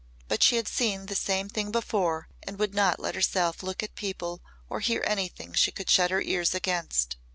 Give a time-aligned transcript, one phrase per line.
[0.27, 3.93] But she had seen the same thing before and would not let herself look at
[3.93, 7.17] people or hear anything she could shut her ears against.